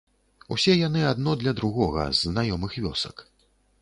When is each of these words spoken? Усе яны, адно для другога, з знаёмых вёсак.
Усе 0.55 0.73
яны, 0.77 1.03
адно 1.11 1.35
для 1.43 1.53
другога, 1.59 2.07
з 2.21 2.33
знаёмых 2.33 2.79
вёсак. 2.87 3.15